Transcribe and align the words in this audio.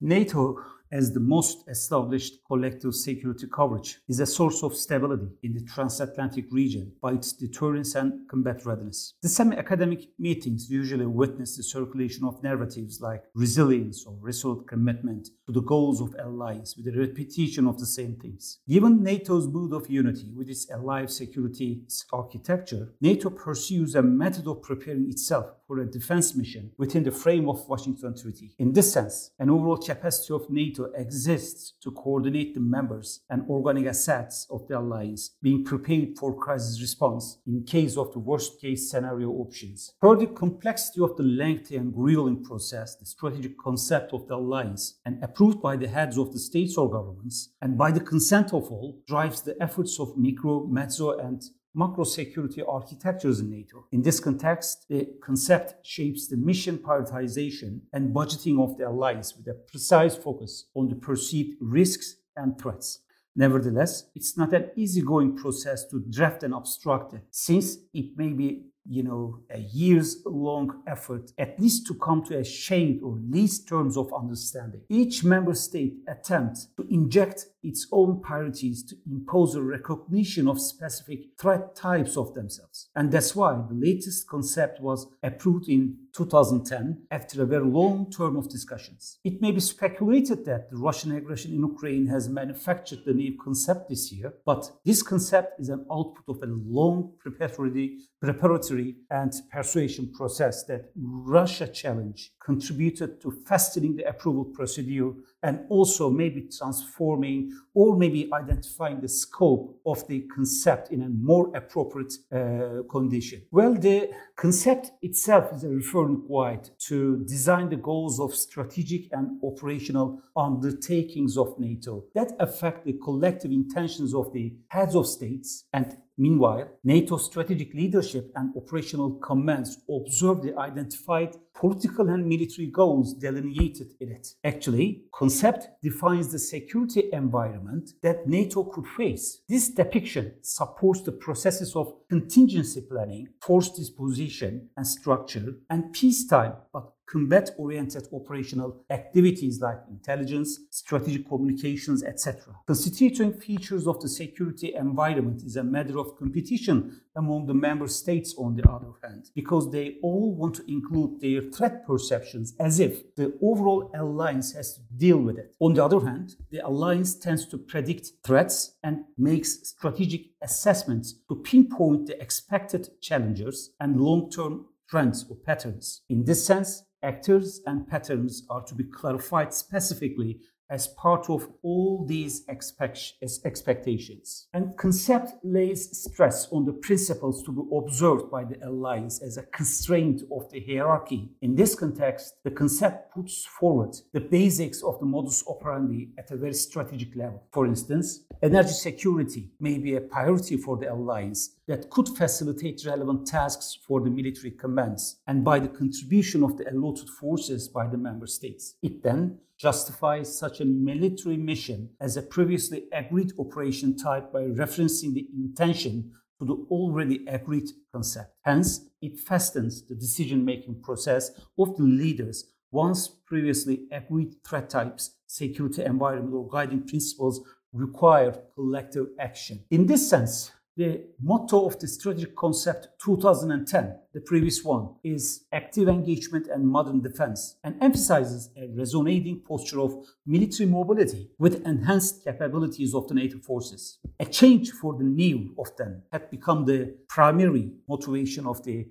NATO 0.00 0.62
as 0.92 1.12
the 1.12 1.20
most 1.20 1.68
established 1.68 2.34
collective 2.46 2.94
security 2.94 3.46
coverage 3.52 3.98
is 4.08 4.20
a 4.20 4.26
source 4.26 4.62
of 4.62 4.74
stability 4.74 5.28
in 5.42 5.52
the 5.52 5.62
transatlantic 5.62 6.44
region 6.52 6.92
by 7.02 7.12
its 7.12 7.32
deterrence 7.32 7.94
and 7.94 8.28
combat 8.28 8.64
readiness. 8.64 9.14
The 9.22 9.28
semi-academic 9.28 10.08
meetings 10.18 10.70
usually 10.70 11.06
witness 11.06 11.56
the 11.56 11.62
circulation 11.62 12.24
of 12.24 12.42
narratives 12.42 13.00
like 13.00 13.24
resilience 13.34 14.04
or 14.06 14.16
resolute 14.20 14.68
commitment 14.68 15.30
to 15.46 15.52
the 15.52 15.62
goals 15.62 16.00
of 16.00 16.14
alliance 16.18 16.76
with 16.76 16.94
a 16.94 16.98
repetition 16.98 17.66
of 17.66 17.78
the 17.78 17.86
same 17.86 18.16
things. 18.16 18.58
Given 18.68 19.02
NATO's 19.02 19.48
mood 19.48 19.72
of 19.72 19.90
unity 19.90 20.30
with 20.36 20.48
its 20.48 20.70
allied 20.70 21.10
security 21.10 21.82
architecture, 22.12 22.92
NATO 23.00 23.30
pursues 23.30 23.94
a 23.94 24.02
method 24.02 24.46
of 24.46 24.62
preparing 24.62 25.08
itself 25.08 25.46
for 25.66 25.80
a 25.80 25.90
defense 25.90 26.34
mission 26.36 26.70
within 26.78 27.02
the 27.02 27.10
frame 27.10 27.48
of 27.48 27.68
Washington 27.68 28.14
Treaty. 28.16 28.54
In 28.58 28.72
this 28.72 28.92
sense, 28.92 29.30
an 29.38 29.50
overall 29.50 29.76
capacity 29.76 30.32
of 30.32 30.48
NATO 30.50 30.84
exists 30.94 31.74
to 31.82 31.90
coordinate 31.90 32.54
the 32.54 32.60
members 32.60 33.20
and 33.30 33.42
organic 33.48 33.86
assets 33.86 34.46
of 34.50 34.66
the 34.68 34.78
alliance, 34.78 35.36
being 35.42 35.64
prepared 35.64 36.16
for 36.18 36.34
crisis 36.34 36.80
response 36.80 37.38
in 37.46 37.64
case 37.64 37.96
of 37.96 38.12
the 38.12 38.18
worst 38.18 38.60
case 38.60 38.90
scenario 38.90 39.30
options. 39.30 39.92
For 40.00 40.16
the 40.16 40.26
complexity 40.26 41.00
of 41.02 41.16
the 41.16 41.22
lengthy 41.22 41.76
and 41.76 41.92
grueling 41.92 42.44
process, 42.44 42.96
the 42.96 43.06
strategic 43.06 43.58
concept 43.58 44.12
of 44.12 44.28
the 44.28 44.36
alliance, 44.36 45.00
and 45.04 45.22
approved 45.22 45.60
by 45.60 45.76
the 45.76 45.88
heads 45.88 46.18
of 46.18 46.32
the 46.32 46.38
states 46.38 46.76
or 46.76 46.90
governments, 46.90 47.50
and 47.60 47.76
by 47.76 47.90
the 47.90 48.00
consent 48.00 48.52
of 48.52 48.70
all, 48.70 49.02
drives 49.06 49.42
the 49.42 49.56
efforts 49.60 49.98
of 49.98 50.16
micro, 50.16 50.66
mezzo, 50.66 51.16
and 51.18 51.42
macro 51.76 52.04
security 52.04 52.62
architectures 52.66 53.40
in 53.40 53.50
NATO. 53.50 53.86
In 53.92 54.00
this 54.00 54.18
context, 54.18 54.86
the 54.88 55.06
concept 55.22 55.86
shapes 55.86 56.26
the 56.26 56.36
mission 56.36 56.78
prioritization 56.78 57.80
and 57.92 58.14
budgeting 58.14 58.58
of 58.64 58.78
the 58.78 58.88
alliance 58.88 59.36
with 59.36 59.46
a 59.48 59.54
precise 59.54 60.16
focus 60.16 60.64
on 60.74 60.88
the 60.88 60.96
perceived 60.96 61.58
risks 61.60 62.16
and 62.34 62.58
threats. 62.58 63.00
Nevertheless, 63.36 64.04
it's 64.14 64.38
not 64.38 64.54
an 64.54 64.70
easygoing 64.74 65.36
process 65.36 65.84
to 65.90 66.02
draft 66.08 66.42
and 66.42 66.54
abstract 66.54 67.12
it, 67.12 67.24
since 67.30 67.76
it 67.92 68.16
may 68.16 68.30
be 68.30 68.62
you 68.88 69.02
know, 69.02 69.40
a 69.50 69.58
years 69.58 70.22
long 70.24 70.82
effort, 70.86 71.32
at 71.38 71.58
least 71.58 71.86
to 71.86 71.94
come 71.94 72.24
to 72.24 72.38
a 72.38 72.44
shade 72.44 73.00
or 73.02 73.18
least 73.28 73.68
terms 73.68 73.96
of 73.96 74.12
understanding. 74.14 74.82
Each 74.88 75.24
member 75.24 75.54
state 75.54 75.96
attempts 76.08 76.68
to 76.76 76.86
inject 76.88 77.46
its 77.66 77.86
own 77.92 78.20
priorities 78.20 78.82
to 78.84 78.96
impose 79.10 79.54
a 79.54 79.62
recognition 79.62 80.48
of 80.48 80.60
specific 80.60 81.20
threat 81.38 81.74
types 81.74 82.16
of 82.16 82.32
themselves. 82.34 82.88
And 82.94 83.10
that's 83.10 83.34
why 83.34 83.54
the 83.54 83.74
latest 83.74 84.28
concept 84.28 84.80
was 84.80 85.06
approved 85.22 85.68
in 85.68 85.96
2010 86.12 87.02
after 87.10 87.42
a 87.42 87.46
very 87.46 87.66
long 87.66 88.10
term 88.10 88.36
of 88.36 88.48
discussions. 88.48 89.18
It 89.24 89.42
may 89.42 89.52
be 89.52 89.60
speculated 89.60 90.44
that 90.46 90.70
the 90.70 90.76
Russian 90.76 91.12
aggression 91.12 91.52
in 91.52 91.60
Ukraine 91.60 92.06
has 92.06 92.28
manufactured 92.28 93.00
the 93.04 93.12
new 93.12 93.36
concept 93.38 93.88
this 93.88 94.10
year, 94.12 94.32
but 94.44 94.70
this 94.84 95.02
concept 95.02 95.60
is 95.60 95.68
an 95.68 95.84
output 95.90 96.24
of 96.28 96.42
a 96.42 96.46
long 96.46 97.12
preparatory, 97.18 97.98
preparatory 98.20 98.96
and 99.10 99.32
persuasion 99.50 100.12
process 100.12 100.64
that 100.64 100.90
Russia 100.96 101.66
challenge 101.66 102.32
contributed 102.42 103.20
to 103.20 103.30
fastening 103.46 103.96
the 103.96 104.08
approval 104.08 104.44
procedure 104.44 105.12
and 105.42 105.60
also 105.68 106.10
maybe 106.10 106.48
transforming 106.56 107.52
or 107.74 107.96
maybe 107.96 108.28
identifying 108.32 109.00
the 109.00 109.08
scope 109.08 109.78
of 109.84 110.06
the 110.08 110.20
concept 110.34 110.90
in 110.90 111.02
a 111.02 111.08
more 111.08 111.54
appropriate 111.56 112.14
uh, 112.32 112.82
condition. 112.90 113.42
Well, 113.50 113.74
the 113.74 114.10
concept 114.34 114.92
itself 115.02 115.52
is 115.54 115.64
referring 115.64 116.22
quite 116.26 116.70
to 116.88 117.24
design 117.26 117.68
the 117.68 117.76
goals 117.76 118.18
of 118.18 118.34
strategic 118.34 119.12
and 119.12 119.38
operational 119.42 120.20
undertakings 120.36 121.36
of 121.36 121.58
NATO 121.58 122.04
that 122.14 122.32
affect 122.38 122.84
the 122.84 122.94
collective 122.94 123.50
intentions 123.50 124.14
of 124.14 124.32
the 124.32 124.54
heads 124.68 124.94
of 124.94 125.06
states 125.06 125.64
and 125.72 125.96
Meanwhile, 126.18 126.68
NATO 126.82 127.18
strategic 127.18 127.74
leadership 127.74 128.32
and 128.36 128.56
operational 128.56 129.16
commands 129.16 129.78
observe 129.90 130.42
the 130.42 130.58
identified 130.58 131.36
political 131.54 132.08
and 132.08 132.26
military 132.26 132.68
goals 132.68 133.14
delineated 133.14 133.94
in 134.00 134.12
it. 134.12 134.28
Actually, 134.44 135.02
concept 135.12 135.68
defines 135.82 136.32
the 136.32 136.38
security 136.38 137.10
environment 137.12 137.90
that 138.02 138.26
NATO 138.26 138.64
could 138.64 138.86
face. 138.86 139.40
This 139.48 139.70
depiction 139.70 140.34
supports 140.42 141.02
the 141.02 141.12
processes 141.12 141.76
of 141.76 141.94
contingency 142.08 142.82
planning, 142.82 143.28
force 143.40 143.70
disposition 143.70 144.68
and 144.76 144.86
structure, 144.86 145.56
and 145.70 145.92
peacetime 145.92 146.54
but 146.72 146.92
combat 147.06 147.50
oriented 147.56 148.08
operational 148.12 148.84
activities 148.90 149.60
like 149.60 149.78
intelligence, 149.88 150.60
strategic 150.70 151.28
communications, 151.28 152.02
etc. 152.02 152.54
Constituting 152.66 153.32
features 153.32 153.86
of 153.86 154.00
the 154.00 154.08
security 154.08 154.74
environment 154.74 155.42
is 155.42 155.56
a 155.56 155.62
matter 155.62 155.98
of 155.98 156.16
competition 156.18 157.00
among 157.14 157.46
the 157.46 157.54
member 157.54 157.86
states, 157.86 158.34
on 158.36 158.54
the 158.54 158.68
other 158.68 158.92
hand, 159.02 159.30
because 159.34 159.70
they 159.70 159.96
all 160.02 160.34
want 160.34 160.54
to 160.54 160.70
include 160.70 161.20
their 161.20 161.40
threat 161.50 161.86
perceptions 161.86 162.54
as 162.60 162.78
if 162.80 163.14
the 163.14 163.32
overall 163.40 163.90
alliance 163.94 164.52
has 164.52 164.74
to 164.74 164.80
deal 164.96 165.18
with 165.18 165.38
it. 165.38 165.54
On 165.60 165.72
the 165.72 165.84
other 165.84 166.00
hand, 166.00 166.36
the 166.50 166.58
alliance 166.58 167.14
tends 167.14 167.46
to 167.46 167.58
predict 167.58 168.10
threats 168.22 168.76
and 168.82 169.04
makes 169.16 169.68
strategic 169.68 170.26
assessments 170.42 171.14
to 171.28 171.36
pinpoint 171.36 172.06
the 172.06 172.20
expected 172.20 172.88
challengers 173.00 173.70
and 173.80 174.00
long 174.00 174.30
term 174.30 174.66
trends 174.88 175.24
or 175.28 175.36
patterns. 175.36 176.02
In 176.08 176.24
this 176.24 176.44
sense, 176.44 176.84
actors 177.06 177.60
and 177.66 177.86
patterns 177.86 178.44
are 178.50 178.64
to 178.64 178.74
be 178.74 178.84
clarified 178.84 179.54
specifically 179.54 180.40
as 180.70 180.88
part 180.88 181.30
of 181.30 181.48
all 181.62 182.04
these 182.06 182.44
expectations. 182.48 184.48
And 184.52 184.76
concept 184.76 185.34
lays 185.44 185.96
stress 185.96 186.48
on 186.50 186.64
the 186.64 186.72
principles 186.72 187.42
to 187.44 187.52
be 187.52 187.62
observed 187.76 188.30
by 188.30 188.44
the 188.44 188.58
alliance 188.66 189.22
as 189.22 189.36
a 189.36 189.44
constraint 189.44 190.22
of 190.32 190.50
the 190.50 190.60
hierarchy. 190.60 191.30
In 191.42 191.54
this 191.54 191.74
context, 191.74 192.34
the 192.44 192.50
concept 192.50 193.14
puts 193.14 193.44
forward 193.44 193.94
the 194.12 194.20
basics 194.20 194.82
of 194.82 194.98
the 194.98 195.06
modus 195.06 195.44
operandi 195.46 196.10
at 196.18 196.30
a 196.30 196.36
very 196.36 196.54
strategic 196.54 197.14
level. 197.16 197.42
For 197.52 197.66
instance, 197.66 198.24
energy 198.42 198.70
security 198.70 199.50
may 199.60 199.78
be 199.78 199.94
a 199.94 200.00
priority 200.00 200.56
for 200.56 200.76
the 200.76 200.92
alliance 200.92 201.56
that 201.68 201.90
could 201.90 202.08
facilitate 202.08 202.84
relevant 202.86 203.26
tasks 203.26 203.78
for 203.86 204.00
the 204.00 204.10
military 204.10 204.52
commands 204.52 205.20
and 205.26 205.44
by 205.44 205.58
the 205.58 205.68
contribution 205.68 206.42
of 206.42 206.56
the 206.56 206.68
allotted 206.70 207.08
forces 207.08 207.68
by 207.68 207.86
the 207.86 207.96
member 207.96 208.26
states. 208.26 208.74
It 208.82 209.02
then 209.02 209.38
justifies 209.58 210.38
such 210.38 210.60
a 210.60 210.64
military 210.64 211.36
mission 211.36 211.90
as 212.00 212.16
a 212.16 212.22
previously 212.22 212.84
agreed 212.92 213.32
operation 213.38 213.96
type 213.96 214.32
by 214.32 214.42
referencing 214.42 215.14
the 215.14 215.26
intention 215.34 216.12
to 216.38 216.44
the 216.44 216.66
already 216.70 217.24
agreed 217.26 217.68
concept. 217.92 218.34
Hence, 218.42 218.86
it 219.00 219.18
fastens 219.18 219.86
the 219.86 219.94
decision 219.94 220.44
making 220.44 220.82
process 220.82 221.30
of 221.58 221.76
the 221.76 221.82
leaders 221.82 222.52
once 222.70 223.08
previously 223.08 223.86
agreed 223.90 224.34
threat 224.44 224.68
types, 224.68 225.16
security 225.26 225.82
environment, 225.84 226.34
or 226.34 226.48
guiding 226.48 226.86
principles 226.86 227.40
require 227.72 228.36
collective 228.54 229.06
action. 229.18 229.64
In 229.70 229.86
this 229.86 230.08
sense, 230.08 230.50
the 230.76 231.04
motto 231.22 231.66
of 231.66 231.78
the 231.78 231.88
strategic 231.88 232.36
concept 232.36 232.88
2010, 233.02 233.98
the 234.16 234.22
previous 234.22 234.64
one, 234.64 234.88
is 235.04 235.44
active 235.52 235.88
engagement 235.88 236.46
and 236.48 236.66
modern 236.66 237.02
defense 237.02 237.56
and 237.62 237.76
emphasizes 237.82 238.48
a 238.56 238.66
resonating 238.74 239.42
posture 239.46 239.80
of 239.80 239.92
military 240.24 240.66
mobility 240.68 241.28
with 241.38 241.66
enhanced 241.66 242.24
capabilities 242.24 242.94
of 242.94 243.06
the 243.08 243.14
NATO 243.14 243.38
forces. 243.38 243.98
A 244.18 244.24
change 244.24 244.70
for 244.70 244.96
the 244.96 245.04
new 245.04 245.54
of 245.58 245.76
them 245.76 246.02
had 246.12 246.30
become 246.30 246.64
the 246.64 246.94
primary 247.08 247.72
motivation 247.88 248.46
of 248.46 248.64
the 248.64 248.88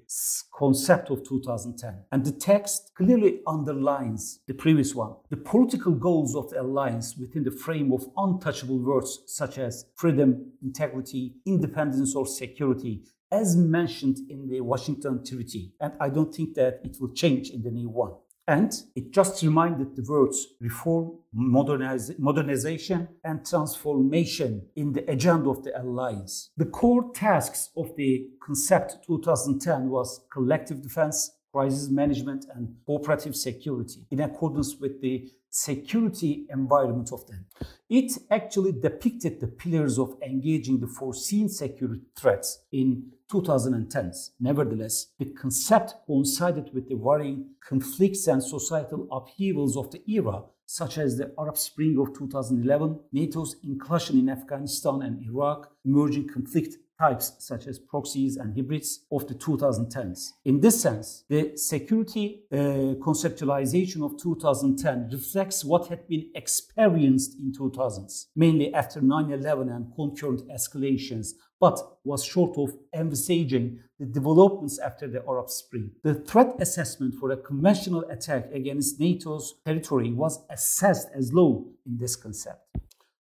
concept 0.53 1.09
of 1.09 1.27
2010. 1.27 2.03
And 2.11 2.23
the 2.23 2.31
text 2.31 2.91
clearly 2.95 3.39
underlines 3.47 4.41
the 4.47 4.53
previous 4.53 4.93
one. 4.93 5.15
The 5.31 5.37
political 5.37 5.93
goals 5.93 6.35
of 6.35 6.51
the 6.51 6.61
alliance 6.61 7.17
within 7.17 7.43
the 7.43 7.57
frame 7.65 7.91
of 7.91 8.07
untouchable 8.15 8.77
words 8.77 9.23
such 9.25 9.57
as 9.57 9.85
freedom, 9.95 10.51
integrity, 10.61 11.33
independence, 11.47 11.95
independence 11.95 12.15
or 12.15 12.25
security 12.25 13.01
as 13.31 13.55
mentioned 13.55 14.19
in 14.29 14.47
the 14.47 14.61
Washington 14.61 15.23
Treaty. 15.25 15.73
And 15.79 15.93
I 15.99 16.09
don't 16.09 16.33
think 16.33 16.55
that 16.55 16.81
it 16.83 16.97
will 16.99 17.13
change 17.13 17.49
in 17.49 17.61
the 17.63 17.71
new 17.71 17.89
one. 17.89 18.13
And 18.47 18.71
it 18.95 19.11
just 19.11 19.41
reminded 19.41 19.95
the 19.95 20.05
words 20.07 20.47
reform, 20.59 21.17
modernize, 21.33 22.11
modernization, 22.19 23.07
and 23.23 23.43
transformation 23.43 24.67
in 24.75 24.93
the 24.93 25.09
agenda 25.09 25.49
of 25.49 25.63
the 25.63 25.79
alliance. 25.81 26.51
The 26.55 26.65
core 26.65 27.11
tasks 27.13 27.71
of 27.75 27.95
the 27.95 28.27
concept 28.45 28.97
2010 29.07 29.89
was 29.89 30.21
collective 30.31 30.83
defense, 30.83 31.31
crisis 31.55 31.89
management, 31.89 32.45
and 32.53 32.75
cooperative 32.85 33.33
security 33.33 34.01
in 34.11 34.19
accordance 34.19 34.75
with 34.75 34.99
the 34.99 35.31
security 35.49 36.45
environment 36.49 37.09
of 37.13 37.25
them. 37.27 37.45
It 37.89 38.11
actually 38.29 38.73
depicted 38.73 39.39
the 39.39 39.47
pillars 39.47 39.97
of 39.97 40.17
engaging 40.21 40.81
the 40.81 40.87
foreseen 40.87 41.47
security 41.47 42.01
threats 42.19 42.65
in 42.73 43.09
2010s. 43.31 44.31
Nevertheless, 44.37 45.07
the 45.17 45.31
concept 45.41 45.95
coincided 46.05 46.71
with 46.73 46.89
the 46.89 46.95
varying 46.95 47.51
conflicts 47.65 48.27
and 48.27 48.43
societal 48.43 49.07
upheavals 49.09 49.77
of 49.77 49.91
the 49.91 50.01
era 50.11 50.43
such 50.65 50.97
as 50.97 51.15
the 51.15 51.31
Arab 51.37 51.57
Spring 51.57 51.95
of 51.99 52.07
2011, 52.17 52.99
NATO's 53.13 53.55
inclusion 53.63 54.17
in 54.17 54.29
Afghanistan 54.29 55.03
and 55.03 55.23
Iraq, 55.23 55.71
emerging 55.85 56.27
conflict 56.27 56.77
types 56.99 57.33
such 57.39 57.67
as 57.67 57.79
proxies 57.79 58.37
and 58.37 58.55
hybrids 58.55 59.05
of 59.11 59.27
the 59.27 59.35
2010s. 59.35 60.33
In 60.45 60.59
this 60.59 60.81
sense, 60.81 61.23
the 61.29 61.57
security 61.57 62.43
uh, 62.51 62.95
conceptualization 62.99 64.03
of 64.03 64.17
2010 64.21 65.09
reflects 65.11 65.65
what 65.65 65.87
had 65.87 66.07
been 66.07 66.29
experienced 66.35 67.37
in 67.39 67.51
2000s, 67.51 68.27
mainly 68.35 68.73
after 68.73 69.01
9-11 69.01 69.75
and 69.75 69.93
concurrent 69.95 70.47
escalations, 70.49 71.29
but 71.59 71.79
was 72.03 72.23
short 72.23 72.57
of 72.57 72.75
envisaging 72.93 73.79
the 73.99 74.05
developments 74.05 74.77
after 74.79 75.07
the 75.07 75.23
Arab 75.27 75.49
Spring. 75.49 75.91
The 76.03 76.15
threat 76.15 76.55
assessment 76.59 77.15
for 77.15 77.31
a 77.31 77.37
conventional 77.37 78.03
attack 78.09 78.51
against 78.51 78.99
NATO's 78.99 79.55
territory 79.65 80.11
was 80.11 80.43
assessed 80.49 81.07
as 81.15 81.33
low 81.33 81.67
in 81.85 81.97
this 81.97 82.15
concept. 82.15 82.61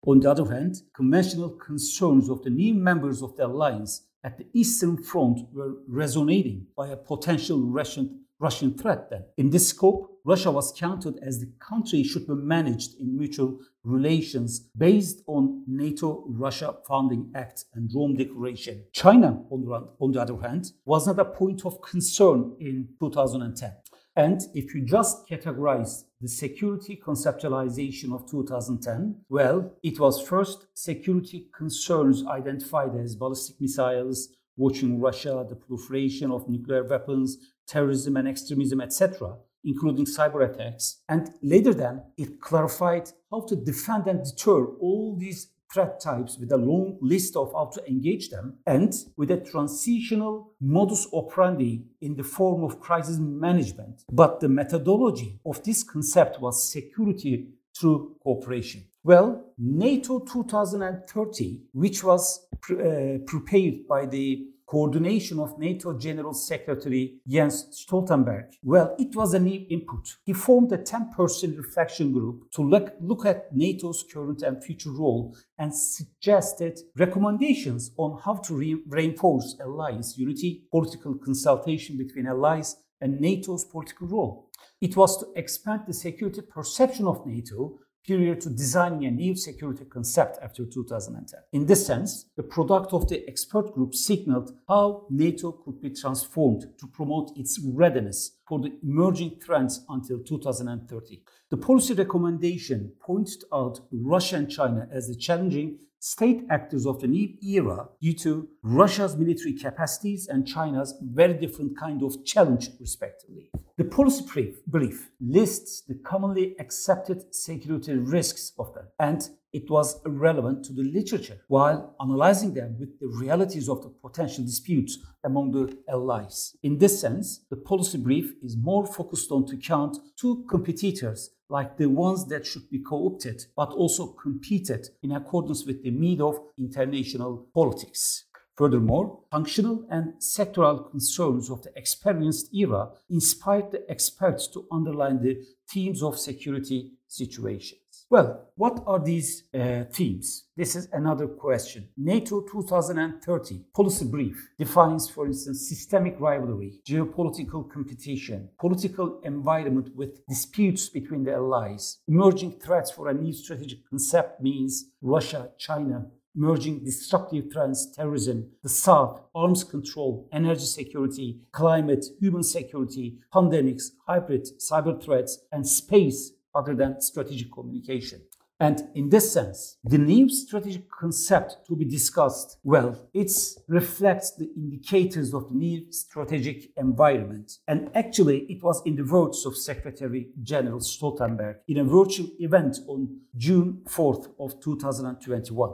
On 0.05 0.19
the 0.19 0.29
other 0.29 0.45
hand, 0.45 0.81
conventional 0.93 1.49
concerns 1.49 2.29
of 2.29 2.43
the 2.43 2.49
new 2.49 2.73
members 2.73 3.21
of 3.21 3.37
the 3.37 3.45
alliance 3.45 4.01
at 4.25 4.37
the 4.37 4.45
Eastern 4.53 5.01
Front 5.01 5.47
were 5.53 5.75
resonating 5.87 6.67
by 6.75 6.89
a 6.89 6.97
potential 6.97 7.61
Russian, 7.61 8.25
Russian 8.37 8.77
threat 8.77 9.09
then. 9.09 9.23
In 9.37 9.49
this 9.49 9.69
scope, 9.69 10.19
Russia 10.25 10.51
was 10.51 10.73
counted 10.77 11.19
as 11.21 11.39
the 11.39 11.51
country 11.59 12.03
should 12.03 12.27
be 12.27 12.33
managed 12.33 12.99
in 12.99 13.17
mutual 13.17 13.59
relations 13.83 14.59
based 14.77 15.21
on 15.27 15.63
NATO-Russia 15.67 16.75
Founding 16.87 17.31
Act 17.33 17.65
and 17.73 17.89
Rome 17.95 18.17
Declaration. 18.17 18.83
China, 18.91 19.41
on 19.49 19.63
the, 19.63 19.87
on 20.01 20.11
the 20.11 20.21
other 20.21 20.37
hand, 20.37 20.71
was 20.83 21.07
not 21.07 21.19
a 21.19 21.25
point 21.25 21.65
of 21.65 21.81
concern 21.81 22.55
in 22.59 22.89
2010. 22.99 23.71
And 24.15 24.41
if 24.53 24.75
you 24.75 24.85
just 24.85 25.27
categorize 25.27 26.03
the 26.21 26.27
security 26.27 27.01
conceptualization 27.03 28.13
of 28.13 28.29
2010, 28.29 29.21
well, 29.27 29.73
it 29.81 29.99
was 29.99 30.21
first 30.21 30.67
security 30.75 31.47
concerns 31.55 32.23
identified 32.27 32.95
as 32.95 33.15
ballistic 33.15 33.59
missiles, 33.59 34.29
watching 34.55 35.01
Russia, 35.01 35.43
the 35.49 35.55
proliferation 35.55 36.31
of 36.31 36.47
nuclear 36.47 36.83
weapons, 36.83 37.37
terrorism 37.67 38.17
and 38.17 38.27
extremism, 38.27 38.81
etc., 38.81 39.35
including 39.63 40.05
cyber 40.05 40.47
attacks. 40.47 41.01
And 41.09 41.31
later 41.41 41.73
then, 41.73 42.03
it 42.15 42.39
clarified 42.39 43.09
how 43.31 43.41
to 43.47 43.55
defend 43.55 44.07
and 44.07 44.23
deter 44.23 44.65
all 44.79 45.15
these 45.17 45.47
threat 45.73 45.99
types 45.99 46.37
with 46.37 46.51
a 46.51 46.57
long 46.57 46.97
list 47.01 47.35
of 47.35 47.51
how 47.53 47.65
to 47.65 47.89
engage 47.89 48.29
them 48.29 48.57
and 48.67 48.93
with 49.17 49.31
a 49.31 49.37
transitional 49.37 50.53
modus 50.61 51.07
operandi 51.13 51.83
in 52.01 52.15
the 52.15 52.23
form 52.23 52.63
of 52.63 52.79
crisis 52.79 53.17
management. 53.17 54.03
But 54.11 54.39
the 54.39 54.49
methodology 54.49 55.39
of 55.45 55.63
this 55.63 55.83
concept 55.83 56.39
was 56.39 56.71
security 56.71 57.47
through 57.75 58.15
cooperation. 58.21 58.85
Well, 59.03 59.53
NATO 59.57 60.19
2030, 60.19 61.61
which 61.73 62.03
was 62.03 62.47
pre- 62.61 63.15
uh, 63.15 63.17
prepared 63.25 63.87
by 63.87 64.05
the 64.05 64.47
coordination 64.73 65.39
of 65.39 65.59
NATO 65.59 65.93
General 65.99 66.33
Secretary 66.33 67.19
Jens 67.27 67.67
Stoltenberg? 67.71 68.45
Well, 68.63 68.95
it 68.97 69.15
was 69.15 69.35
a 69.35 69.39
new 69.39 69.67
input. 69.69 70.15
He 70.23 70.33
formed 70.33 70.71
a 70.71 70.79
10 70.79 71.11
person 71.15 71.55
reflection 71.55 72.11
group 72.11 72.49
to 72.53 72.63
look, 72.63 72.95
look 72.99 73.23
at 73.23 73.55
NATO's 73.55 74.03
current 74.11 74.41
and 74.41 74.63
future 74.63 74.89
role 74.89 75.37
and 75.59 75.71
suggested 75.71 76.79
recommendations 76.97 77.91
on 77.97 78.19
how 78.25 78.37
to 78.37 78.55
re- 78.55 78.81
reinforce 78.87 79.55
alliance 79.63 80.17
unity, 80.17 80.63
political 80.71 81.13
consultation 81.19 81.95
between 81.95 82.25
allies, 82.25 82.77
and 82.99 83.21
NATO's 83.21 83.65
political 83.65 84.07
role. 84.07 84.49
It 84.81 84.97
was 84.97 85.19
to 85.19 85.27
expand 85.35 85.81
the 85.85 85.93
security 85.93 86.41
perception 86.41 87.05
of 87.05 87.27
NATO 87.27 87.77
period 88.05 88.41
to 88.41 88.49
designing 88.49 89.05
a 89.05 89.11
new 89.11 89.35
security 89.35 89.85
concept 89.85 90.37
after 90.41 90.65
2010. 90.65 91.39
In 91.53 91.65
this 91.65 91.85
sense, 91.85 92.25
the 92.35 92.43
product 92.43 92.93
of 92.93 93.07
the 93.07 93.27
expert 93.27 93.73
group 93.73 93.95
signaled 93.95 94.51
how 94.67 95.05
NATO 95.09 95.51
could 95.51 95.81
be 95.81 95.89
transformed 95.89 96.67
to 96.79 96.87
promote 96.87 97.31
its 97.37 97.59
readiness 97.63 98.37
for 98.47 98.59
the 98.59 98.73
emerging 98.83 99.39
trends 99.39 99.85
until 99.89 100.19
2030. 100.19 101.21
The 101.49 101.57
policy 101.57 101.93
recommendation 101.93 102.93
pointed 102.99 103.43
out 103.53 103.79
Russia 103.91 104.37
and 104.37 104.49
China 104.49 104.87
as 104.91 105.07
the 105.07 105.15
challenging 105.15 105.79
state 106.03 106.43
actors 106.49 106.85
of 106.85 106.99
the 106.99 107.07
new 107.07 107.29
era 107.41 107.87
due 108.01 108.11
to 108.11 108.45
Russia's 108.61 109.15
military 109.15 109.53
capacities 109.53 110.27
and 110.27 110.45
China's 110.45 110.93
very 111.01 111.33
different 111.33 111.79
kind 111.79 112.03
of 112.03 112.25
challenge, 112.25 112.71
respectively. 112.77 113.49
The 113.77 113.85
policy 113.85 114.25
brief, 114.27 114.65
brief 114.65 115.11
lists 115.21 115.81
the 115.87 115.95
commonly 115.95 116.57
accepted 116.59 117.33
security 117.33 117.93
risks 117.93 118.51
of 118.59 118.73
them, 118.73 118.87
and 118.99 119.29
it 119.53 119.69
was 119.69 120.01
relevant 120.05 120.65
to 120.65 120.73
the 120.73 120.83
literature 120.83 121.39
while 121.47 121.95
analyzing 122.01 122.53
them 122.53 122.75
with 122.77 122.99
the 122.99 123.07
realities 123.07 123.69
of 123.69 123.81
the 123.81 123.89
potential 123.89 124.43
disputes 124.43 124.99
among 125.23 125.51
the 125.51 125.77
allies. 125.87 126.57
In 126.63 126.79
this 126.79 126.99
sense, 126.99 127.45
the 127.49 127.55
policy 127.55 127.97
brief 127.97 128.33
is 128.43 128.57
more 128.57 128.85
focused 128.85 129.31
on 129.31 129.45
to 129.45 129.55
count 129.55 129.97
two 130.17 130.43
competitors 130.49 131.29
like 131.49 131.77
the 131.77 131.87
ones 131.87 132.25
that 132.27 132.45
should 132.45 132.69
be 132.69 132.79
co-opted 132.79 133.45
but 133.55 133.71
also 133.71 134.07
competed 134.07 134.87
in 135.01 135.11
accordance 135.11 135.65
with 135.65 135.83
the 135.83 135.91
need 135.91 136.21
of 136.21 136.39
international 136.57 137.47
politics. 137.53 138.25
Furthermore, 138.55 139.19
functional 139.31 139.85
and 139.89 140.13
sectoral 140.19 140.91
concerns 140.91 141.49
of 141.49 141.63
the 141.63 141.71
experienced 141.75 142.53
era 142.53 142.89
inspired 143.09 143.71
the 143.71 143.89
experts 143.89 144.47
to 144.47 144.67
underline 144.71 145.21
the 145.21 145.43
themes 145.67 146.03
of 146.03 146.19
security 146.19 146.91
situations. 147.07 147.82
Well, 148.13 148.47
what 148.57 148.83
are 148.85 148.99
these 148.99 149.45
uh, 149.55 149.85
themes? 149.91 150.43
This 150.55 150.75
is 150.75 150.87
another 150.93 151.25
question. 151.25 151.89
NATO 151.97 152.41
2030 152.41 153.61
policy 153.73 154.05
brief 154.05 154.49
defines, 154.55 155.09
for 155.09 155.25
instance, 155.25 155.67
systemic 155.67 156.19
rivalry, 156.19 156.73
geopolitical 156.87 157.67
competition, 157.67 158.49
political 158.59 159.19
environment 159.23 159.95
with 159.95 160.23
disputes 160.27 160.89
between 160.89 161.23
the 161.23 161.33
allies. 161.33 162.01
Emerging 162.07 162.51
threats 162.59 162.91
for 162.91 163.09
a 163.09 163.15
new 163.15 163.33
strategic 163.33 163.89
concept 163.89 164.39
means 164.43 164.91
Russia, 165.01 165.49
China, 165.57 166.05
emerging 166.35 166.83
disruptive 166.83 167.51
trends, 167.51 167.91
terrorism, 167.95 168.47
the 168.61 168.69
South, 168.69 169.21
arms 169.33 169.63
control, 169.63 170.29
energy 170.31 170.65
security, 170.65 171.39
climate, 171.51 172.05
human 172.19 172.43
security, 172.43 173.17
pandemics, 173.33 173.89
hybrid, 174.05 174.47
cyber 174.59 175.03
threats, 175.03 175.39
and 175.51 175.67
space 175.67 176.33
other 176.55 176.75
than 176.75 177.01
strategic 177.01 177.51
communication. 177.51 178.21
And 178.59 178.81
in 178.95 179.09
this 179.09 179.33
sense, 179.33 179.77
the 179.83 179.97
new 179.97 180.29
strategic 180.29 180.89
concept 180.89 181.57
to 181.67 181.75
be 181.75 181.85
discussed, 181.85 182.59
well, 182.63 183.09
it 183.13 183.31
reflects 183.67 184.35
the 184.37 184.49
indicators 184.55 185.33
of 185.33 185.49
the 185.49 185.55
new 185.55 185.91
strategic 185.91 186.69
environment. 186.77 187.57
And 187.67 187.89
actually, 187.93 188.45
it 188.49 188.63
was 188.63 188.81
in 188.85 188.95
the 188.95 189.03
words 189.03 189.45
of 189.45 189.57
Secretary 189.57 190.29
General 190.41 190.79
Stoltenberg 190.79 191.55
in 191.67 191.79
a 191.79 191.83
virtual 191.83 192.29
event 192.39 192.77
on 192.87 193.19
June 193.35 193.81
4th 193.85 194.31
of 194.39 194.61
2021. 194.61 195.73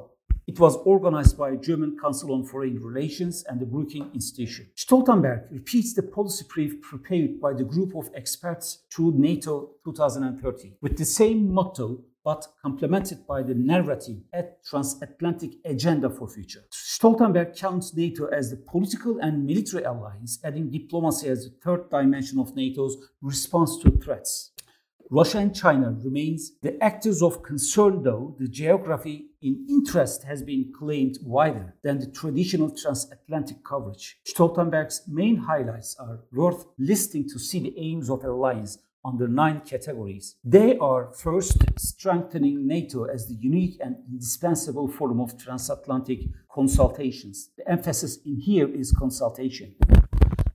It 0.49 0.59
was 0.59 0.77
organized 0.77 1.37
by 1.37 1.57
German 1.57 1.95
Council 2.01 2.33
on 2.33 2.43
Foreign 2.43 2.79
Relations 2.81 3.43
and 3.47 3.59
the 3.59 3.67
Brookings 3.67 4.15
Institution. 4.15 4.65
Stoltenberg 4.75 5.43
repeats 5.51 5.93
the 5.93 6.01
policy 6.01 6.43
brief 6.51 6.81
prepared 6.81 7.39
by 7.39 7.53
the 7.53 7.63
group 7.63 7.95
of 7.95 8.09
experts 8.15 8.79
through 8.91 9.11
NATO 9.11 9.75
2030 9.85 10.77
with 10.81 10.97
the 10.97 11.05
same 11.05 11.53
motto 11.53 12.03
but 12.25 12.47
complemented 12.63 13.27
by 13.27 13.43
the 13.43 13.53
narrative 13.53 14.23
at 14.33 14.65
transatlantic 14.65 15.51
agenda 15.65 16.09
for 16.09 16.27
future. 16.27 16.63
Stoltenberg 16.71 17.55
counts 17.55 17.95
NATO 17.95 18.25
as 18.25 18.49
the 18.49 18.57
political 18.57 19.19
and 19.19 19.45
military 19.45 19.83
alliance, 19.83 20.39
adding 20.43 20.71
diplomacy 20.71 21.29
as 21.29 21.43
the 21.43 21.51
third 21.63 21.91
dimension 21.91 22.39
of 22.39 22.55
NATO's 22.55 22.97
response 23.21 23.77
to 23.83 23.91
threats. 23.91 24.49
Russia 25.11 25.39
and 25.39 25.55
China 25.55 25.97
remains 26.03 26.51
the 26.61 26.81
actors 26.83 27.23
of 27.23 27.41
concern 27.41 28.03
though 28.03 28.35
the 28.37 28.47
geography 28.47 29.25
in 29.41 29.65
interest 29.67 30.21
has 30.23 30.43
been 30.43 30.71
claimed 30.77 31.17
wider 31.23 31.73
than 31.81 31.97
the 31.97 32.05
traditional 32.05 32.69
transatlantic 32.69 33.63
coverage. 33.63 34.19
Stoltenberg's 34.27 35.01
main 35.07 35.35
highlights 35.35 35.95
are 35.99 36.19
worth 36.31 36.67
listing 36.77 37.27
to 37.27 37.39
see 37.39 37.59
the 37.59 37.73
aims 37.75 38.07
of 38.07 38.23
alliance 38.23 38.77
under 39.03 39.27
nine 39.27 39.61
categories. 39.61 40.35
They 40.43 40.77
are 40.77 41.11
first, 41.13 41.57
strengthening 41.79 42.67
NATO 42.67 43.05
as 43.05 43.27
the 43.27 43.33
unique 43.33 43.79
and 43.83 43.95
indispensable 44.11 44.89
forum 44.89 45.21
of 45.21 45.39
transatlantic 45.39 46.19
consultations. 46.53 47.49
The 47.57 47.67
emphasis 47.67 48.19
in 48.27 48.37
here 48.37 48.67
is 48.67 48.91
consultation. 48.91 49.73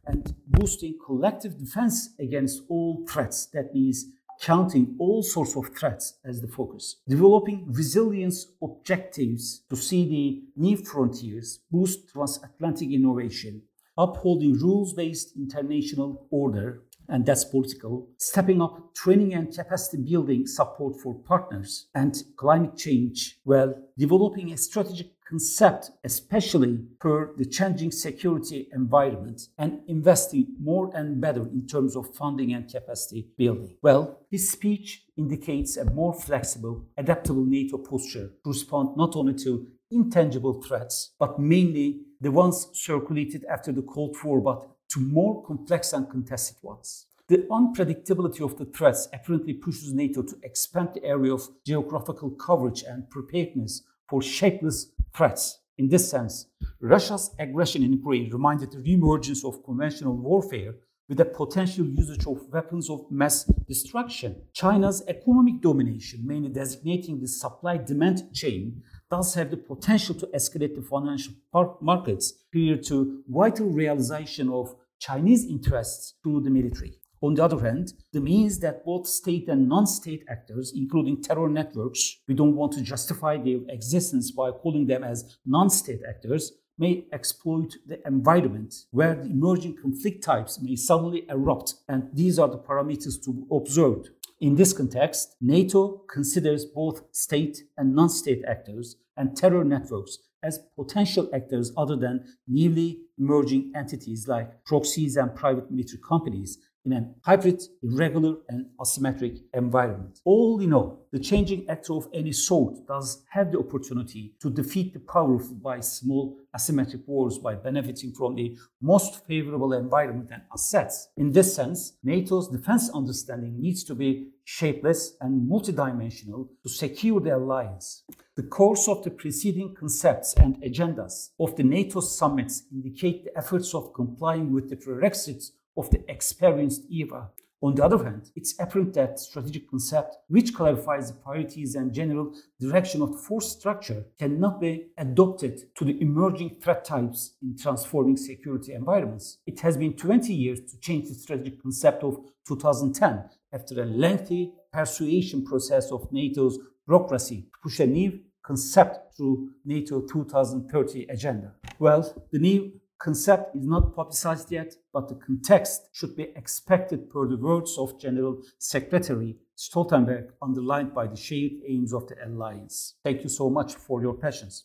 And 0.06 0.32
boosting 0.46 0.96
collective 1.04 1.58
defense 1.58 2.10
against 2.20 2.62
all 2.68 3.04
threats. 3.08 3.46
That 3.46 3.74
means 3.74 4.06
counting 4.44 4.94
all 4.98 5.22
sorts 5.22 5.56
of 5.56 5.74
threats 5.74 6.18
as 6.22 6.42
the 6.42 6.46
focus, 6.46 6.96
developing 7.08 7.64
resilience 7.72 8.48
objectives 8.62 9.62
to 9.70 9.76
see 9.76 10.06
the 10.06 10.62
new 10.62 10.76
frontiers, 10.76 11.60
boost 11.70 12.10
transatlantic 12.12 12.90
innovation, 12.90 13.62
upholding 13.96 14.52
rules 14.58 14.92
based 14.92 15.32
international 15.34 16.26
order, 16.30 16.82
and 17.08 17.24
that's 17.24 17.46
political, 17.46 18.06
stepping 18.18 18.60
up 18.60 18.94
training 18.94 19.32
and 19.32 19.54
capacity 19.54 20.02
building 20.02 20.46
support 20.46 20.94
for 21.00 21.14
partners, 21.14 21.86
and 21.94 22.22
climate 22.36 22.76
change, 22.76 23.38
well, 23.46 23.74
developing 23.96 24.52
a 24.52 24.58
strategic 24.58 25.13
concept, 25.28 25.90
especially 26.04 26.78
per 27.00 27.34
the 27.36 27.44
changing 27.44 27.90
security 27.90 28.68
environment, 28.72 29.48
and 29.58 29.80
investing 29.88 30.54
more 30.60 30.90
and 30.94 31.20
better 31.20 31.42
in 31.42 31.66
terms 31.66 31.96
of 31.96 32.14
funding 32.14 32.52
and 32.52 32.70
capacity 32.70 33.28
building. 33.36 33.76
Well, 33.82 34.20
this 34.30 34.50
speech 34.50 35.04
indicates 35.16 35.76
a 35.76 35.90
more 35.90 36.14
flexible, 36.14 36.86
adaptable 36.96 37.44
NATO 37.44 37.78
posture 37.78 38.28
to 38.44 38.50
respond 38.50 38.96
not 38.96 39.16
only 39.16 39.34
to 39.44 39.66
intangible 39.90 40.62
threats, 40.62 41.14
but 41.18 41.38
mainly 41.38 42.02
the 42.20 42.30
ones 42.30 42.68
circulated 42.72 43.44
after 43.44 43.72
the 43.72 43.82
Cold 43.82 44.16
War, 44.22 44.40
but 44.40 44.68
to 44.90 45.00
more 45.00 45.44
complex 45.44 45.92
and 45.92 46.08
contested 46.10 46.56
ones. 46.62 47.06
The 47.26 47.38
unpredictability 47.50 48.44
of 48.44 48.58
the 48.58 48.66
threats 48.66 49.08
apparently 49.12 49.54
pushes 49.54 49.94
NATO 49.94 50.22
to 50.22 50.36
expand 50.42 50.90
the 50.94 51.04
area 51.04 51.32
of 51.32 51.48
geographical 51.64 52.30
coverage 52.30 52.82
and 52.82 53.08
preparedness 53.08 53.82
for 54.08 54.20
shapeless 54.20 54.92
threats. 55.16 55.60
In 55.78 55.88
this 55.88 56.08
sense, 56.08 56.46
Russia's 56.80 57.34
aggression 57.38 57.82
in 57.82 57.92
Ukraine 57.92 58.30
reminded 58.30 58.70
the 58.70 58.78
reemergence 58.78 59.44
of 59.44 59.64
conventional 59.64 60.16
warfare 60.16 60.74
with 61.08 61.18
the 61.18 61.24
potential 61.24 61.84
usage 61.84 62.26
of 62.26 62.48
weapons 62.50 62.88
of 62.88 63.10
mass 63.10 63.44
destruction. 63.68 64.36
China's 64.52 65.02
economic 65.08 65.60
domination, 65.60 66.20
mainly 66.24 66.48
designating 66.48 67.20
the 67.20 67.28
supply 67.28 67.76
demand 67.76 68.22
chain, 68.32 68.82
does 69.10 69.34
have 69.34 69.50
the 69.50 69.56
potential 69.56 70.14
to 70.14 70.26
escalate 70.28 70.74
the 70.74 70.82
financial 70.82 71.34
markets 71.80 72.32
prior 72.50 72.76
to 72.76 73.22
vital 73.28 73.66
realization 73.66 74.48
of 74.48 74.74
Chinese 74.98 75.44
interests 75.44 76.14
through 76.22 76.40
the 76.40 76.50
military. 76.50 76.94
On 77.20 77.34
the 77.34 77.44
other 77.44 77.58
hand, 77.58 77.94
the 78.12 78.20
means 78.20 78.58
that 78.60 78.84
both 78.84 79.06
state 79.06 79.48
and 79.48 79.68
non 79.68 79.86
state 79.86 80.24
actors, 80.28 80.72
including 80.74 81.22
terror 81.22 81.48
networks, 81.48 82.18
we 82.28 82.34
don't 82.34 82.56
want 82.56 82.72
to 82.72 82.82
justify 82.82 83.36
their 83.36 83.60
existence 83.68 84.30
by 84.30 84.50
calling 84.50 84.86
them 84.86 85.02
as 85.04 85.36
non 85.46 85.70
state 85.70 86.00
actors, 86.08 86.52
may 86.78 87.06
exploit 87.12 87.74
the 87.86 88.04
environment 88.06 88.74
where 88.90 89.14
the 89.14 89.30
emerging 89.30 89.76
conflict 89.80 90.22
types 90.22 90.60
may 90.60 90.74
suddenly 90.74 91.24
erupt, 91.28 91.74
and 91.88 92.08
these 92.12 92.38
are 92.38 92.48
the 92.48 92.58
parameters 92.58 93.22
to 93.24 93.32
be 93.32 93.42
observed. 93.50 94.10
In 94.40 94.56
this 94.56 94.72
context, 94.72 95.36
NATO 95.40 96.02
considers 96.12 96.64
both 96.64 97.02
state 97.12 97.58
and 97.76 97.94
non 97.94 98.08
state 98.08 98.42
actors 98.46 98.96
and 99.16 99.36
terror 99.36 99.64
networks 99.64 100.18
as 100.42 100.58
potential 100.76 101.30
actors 101.32 101.72
other 101.76 101.96
than 101.96 102.24
newly 102.46 103.00
emerging 103.18 103.72
entities 103.74 104.28
like 104.28 104.64
proxies 104.64 105.16
and 105.16 105.34
private 105.34 105.70
military 105.70 106.00
companies 106.06 106.58
in 106.84 106.92
a 106.92 107.08
hybrid, 107.22 107.62
irregular, 107.82 108.36
and 108.48 108.66
asymmetric 108.78 109.40
environment. 109.54 110.20
All 110.24 110.60
in 110.60 110.72
all, 110.72 111.06
the 111.12 111.18
changing 111.18 111.68
actor 111.68 111.94
of 111.94 112.08
any 112.12 112.32
sort 112.32 112.86
does 112.86 113.24
have 113.30 113.52
the 113.52 113.58
opportunity 113.58 114.34
to 114.40 114.50
defeat 114.50 114.92
the 114.92 115.00
powerful 115.00 115.56
by 115.56 115.80
small 115.80 116.36
asymmetric 116.54 117.06
wars 117.06 117.38
by 117.38 117.54
benefiting 117.54 118.12
from 118.12 118.34
the 118.34 118.56
most 118.80 119.26
favorable 119.26 119.72
environment 119.72 120.30
and 120.32 120.42
assets. 120.52 121.08
In 121.16 121.32
this 121.32 121.54
sense, 121.54 121.96
NATO's 122.02 122.48
defense 122.48 122.90
understanding 122.90 123.60
needs 123.60 123.84
to 123.84 123.94
be 123.94 124.28
shapeless 124.44 125.16
and 125.20 125.50
multidimensional 125.50 126.48
to 126.62 126.68
secure 126.68 127.20
the 127.20 127.36
alliance. 127.36 128.04
The 128.36 128.42
course 128.42 128.88
of 128.88 129.02
the 129.02 129.10
preceding 129.10 129.74
concepts 129.74 130.34
and 130.34 130.60
agendas 130.62 131.30
of 131.40 131.56
the 131.56 131.62
NATO 131.62 132.00
summits 132.00 132.64
indicate 132.72 133.24
the 133.24 133.38
efforts 133.38 133.74
of 133.74 133.94
complying 133.94 134.52
with 134.52 134.68
the 134.68 134.76
prerequisites 134.76 135.52
of 135.76 135.90
the 135.90 136.04
experienced 136.10 136.90
era. 136.90 137.30
On 137.64 137.74
the 137.74 137.82
other 137.82 138.04
hand, 138.04 138.30
it's 138.36 138.54
apparent 138.60 138.92
that 138.92 139.18
strategic 139.18 139.70
concept, 139.70 140.16
which 140.28 140.52
clarifies 140.52 141.08
the 141.08 141.16
priorities 141.16 141.76
and 141.76 141.94
general 141.94 142.34
direction 142.60 143.00
of 143.00 143.12
the 143.12 143.16
force 143.16 143.52
structure, 143.52 144.04
cannot 144.18 144.60
be 144.60 144.88
adopted 144.98 145.74
to 145.76 145.86
the 145.86 145.98
emerging 146.02 146.56
threat 146.60 146.84
types 146.84 147.36
in 147.42 147.56
transforming 147.56 148.18
security 148.18 148.74
environments. 148.74 149.38
It 149.46 149.60
has 149.60 149.78
been 149.78 149.94
20 149.94 150.34
years 150.34 150.60
to 150.60 150.80
change 150.80 151.08
the 151.08 151.14
strategic 151.14 151.62
concept 151.62 152.04
of 152.04 152.18
2010 152.46 153.30
after 153.54 153.80
a 153.80 153.86
lengthy 153.86 154.52
persuasion 154.70 155.42
process 155.42 155.90
of 155.90 156.12
NATO's 156.12 156.58
bureaucracy 156.86 157.42
to 157.42 157.58
push 157.62 157.80
a 157.80 157.86
new 157.86 158.20
concept 158.42 159.16
through 159.16 159.52
NATO 159.64 160.02
2030 160.02 161.06
agenda. 161.08 161.54
Well, 161.78 162.14
the 162.30 162.38
new 162.38 162.72
concept 162.98 163.56
is 163.56 163.66
not 163.66 163.94
publicized 163.94 164.50
yet, 164.50 164.74
but 164.92 165.08
the 165.08 165.14
context 165.14 165.88
should 165.92 166.16
be 166.16 166.32
expected 166.36 167.10
per 167.10 167.28
the 167.28 167.36
words 167.36 167.76
of 167.78 168.00
General 168.00 168.42
Secretary 168.58 169.36
Stoltenberg, 169.56 170.30
underlined 170.42 170.94
by 170.94 171.06
the 171.06 171.16
shared 171.16 171.52
aims 171.66 171.92
of 171.92 172.08
the 172.08 172.16
alliance. 172.24 172.94
Thank 173.04 173.22
you 173.22 173.28
so 173.28 173.50
much 173.50 173.74
for 173.74 174.02
your 174.02 174.14
patience. 174.14 174.64